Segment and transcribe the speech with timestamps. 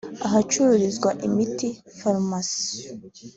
[0.25, 1.67] ahacururizwa imiti
[1.97, 2.69] (Pharmacy)